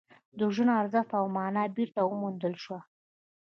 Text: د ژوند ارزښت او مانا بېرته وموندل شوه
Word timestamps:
د 0.37 0.41
ژوند 0.53 0.77
ارزښت 0.81 1.11
او 1.19 1.25
مانا 1.35 1.63
بېرته 1.75 1.99
وموندل 2.03 2.53
شوه 2.63 2.79